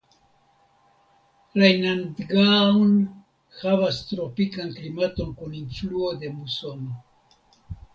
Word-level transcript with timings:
Rajnandgaon 1.63 2.97
havas 3.61 4.03
tropikan 4.15 4.75
klimaton 4.81 5.29
kun 5.39 5.57
influo 5.65 6.15
de 6.23 6.37
musono. 6.39 7.03